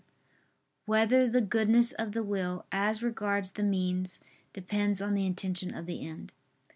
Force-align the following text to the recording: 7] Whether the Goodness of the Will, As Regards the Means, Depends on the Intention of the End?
7] 0.01 0.07
Whether 0.87 1.29
the 1.29 1.41
Goodness 1.41 1.91
of 1.91 2.13
the 2.13 2.23
Will, 2.23 2.65
As 2.71 3.03
Regards 3.03 3.51
the 3.51 3.61
Means, 3.61 4.19
Depends 4.51 4.99
on 4.99 5.13
the 5.13 5.27
Intention 5.27 5.75
of 5.75 5.85
the 5.85 6.07
End? 6.07 6.31